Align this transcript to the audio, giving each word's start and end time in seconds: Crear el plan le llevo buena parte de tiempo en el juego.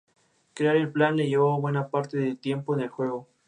Crear 0.55 0.77
el 0.77 0.91
plan 0.91 1.15
le 1.15 1.29
llevo 1.29 1.61
buena 1.61 1.89
parte 1.89 2.17
de 2.17 2.33
tiempo 2.35 2.73
en 2.73 2.79
el 2.81 2.89
juego. 2.89 3.27